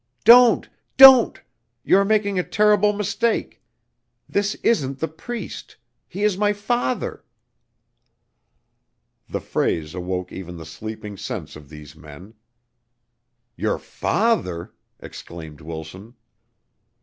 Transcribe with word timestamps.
"Don't! 0.23 0.67
Don't! 0.97 1.39
You 1.83 1.99
are 1.99 2.05
making 2.05 2.39
a 2.39 2.43
terrible 2.43 2.91
mistake. 2.91 3.61
This 4.27 4.55
isn't 4.63 4.97
the 4.97 5.07
Priest 5.07 5.77
he 6.07 6.23
is 6.23 6.39
my 6.39 6.53
father." 6.53 7.23
The 9.29 9.41
phrase 9.41 9.93
awoke 9.93 10.31
even 10.31 10.57
the 10.57 10.65
sleeping 10.65 11.17
sense 11.17 11.55
of 11.55 11.69
these 11.69 11.95
men. 11.95 12.33
"Your 13.55 13.77
father!" 13.77 14.73
exclaimed 14.99 15.61
Wilson. 15.61 16.15